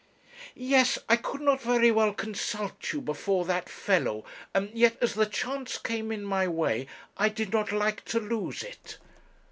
'Yes; 0.55 0.97
I 1.07 1.15
could 1.15 1.41
not 1.41 1.61
very 1.61 1.91
well 1.91 2.11
consult 2.11 2.91
you 2.91 3.01
before 3.01 3.45
that 3.45 3.69
fellow, 3.69 4.25
and 4.51 4.71
yet 4.71 4.97
as 4.99 5.13
the 5.13 5.27
chance 5.27 5.77
came 5.77 6.11
in 6.11 6.23
my 6.25 6.47
way, 6.47 6.87
I 7.17 7.29
did 7.29 7.53
not 7.53 7.71
like 7.71 8.03
to 8.05 8.19
lose 8.19 8.63
it. 8.63 8.97